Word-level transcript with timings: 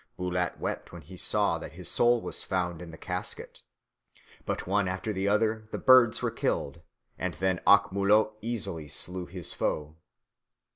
Bulat 0.17 0.59
wept 0.59 0.91
when 0.91 1.03
he 1.03 1.15
saw 1.15 1.59
that 1.59 1.73
his 1.73 1.87
soul 1.87 2.21
was 2.21 2.43
found 2.43 2.81
in 2.81 2.89
the 2.89 2.97
casket. 2.97 3.61
But 4.47 4.65
one 4.65 4.87
after 4.87 5.13
the 5.13 5.27
other 5.27 5.67
the 5.71 5.77
birds 5.77 6.23
were 6.23 6.31
killed, 6.31 6.81
and 7.19 7.35
then 7.35 7.59
Ak 7.67 7.91
Molot 7.91 8.31
easily 8.41 8.87
slew 8.87 9.27
his 9.27 9.53
foe. 9.53 9.97